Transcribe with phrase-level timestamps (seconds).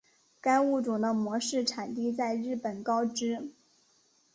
[0.41, 3.51] 该物种的模式产地在日本高知。